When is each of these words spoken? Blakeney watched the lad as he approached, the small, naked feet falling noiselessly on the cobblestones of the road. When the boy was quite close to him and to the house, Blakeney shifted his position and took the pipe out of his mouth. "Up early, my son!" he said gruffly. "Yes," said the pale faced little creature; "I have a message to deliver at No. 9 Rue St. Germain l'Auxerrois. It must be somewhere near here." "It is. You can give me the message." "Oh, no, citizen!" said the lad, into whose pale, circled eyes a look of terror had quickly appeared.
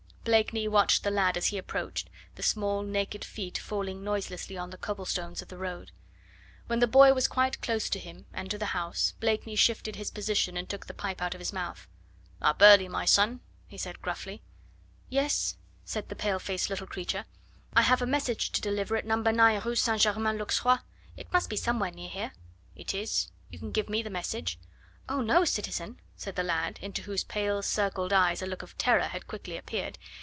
Blakeney 0.23 0.67
watched 0.67 1.03
the 1.03 1.09
lad 1.09 1.35
as 1.35 1.47
he 1.47 1.57
approached, 1.57 2.07
the 2.35 2.43
small, 2.43 2.83
naked 2.83 3.25
feet 3.25 3.57
falling 3.57 4.03
noiselessly 4.03 4.55
on 4.55 4.69
the 4.69 4.77
cobblestones 4.77 5.41
of 5.41 5.47
the 5.47 5.57
road. 5.57 5.91
When 6.67 6.77
the 6.77 6.85
boy 6.85 7.11
was 7.13 7.27
quite 7.27 7.59
close 7.59 7.89
to 7.89 7.97
him 7.97 8.27
and 8.31 8.51
to 8.51 8.59
the 8.59 8.67
house, 8.67 9.15
Blakeney 9.19 9.55
shifted 9.55 9.95
his 9.95 10.11
position 10.11 10.57
and 10.57 10.69
took 10.69 10.85
the 10.85 10.93
pipe 10.93 11.23
out 11.23 11.33
of 11.33 11.39
his 11.41 11.51
mouth. 11.51 11.87
"Up 12.39 12.57
early, 12.61 12.87
my 12.87 13.03
son!" 13.03 13.39
he 13.65 13.79
said 13.79 14.03
gruffly. 14.03 14.43
"Yes," 15.09 15.57
said 15.85 16.07
the 16.09 16.15
pale 16.15 16.37
faced 16.37 16.69
little 16.69 16.85
creature; 16.85 17.25
"I 17.73 17.81
have 17.81 18.03
a 18.03 18.05
message 18.05 18.51
to 18.51 18.61
deliver 18.61 18.95
at 18.97 19.07
No. 19.07 19.15
9 19.15 19.61
Rue 19.65 19.73
St. 19.73 19.99
Germain 19.99 20.37
l'Auxerrois. 20.37 20.81
It 21.17 21.33
must 21.33 21.49
be 21.49 21.57
somewhere 21.57 21.89
near 21.89 22.09
here." 22.11 22.33
"It 22.75 22.93
is. 22.93 23.31
You 23.49 23.57
can 23.57 23.71
give 23.71 23.89
me 23.89 24.03
the 24.03 24.11
message." 24.11 24.59
"Oh, 25.09 25.21
no, 25.21 25.43
citizen!" 25.45 25.99
said 26.15 26.35
the 26.35 26.43
lad, 26.43 26.77
into 26.81 27.01
whose 27.01 27.23
pale, 27.23 27.63
circled 27.63 28.13
eyes 28.13 28.43
a 28.43 28.45
look 28.45 28.61
of 28.61 28.77
terror 28.77 29.05
had 29.07 29.27
quickly 29.27 29.57
appeared. 29.57 29.97